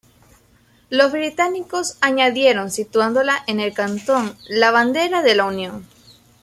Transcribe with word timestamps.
Los 0.89 1.11
británicos 1.11 1.97
añadieron, 2.01 2.71
situándola 2.71 3.43
en 3.45 3.59
el 3.59 3.75
cantón, 3.75 4.35
la 4.49 4.71
Bandera 4.71 5.21
de 5.21 5.35
la 5.35 5.45
Unión. 5.45 5.87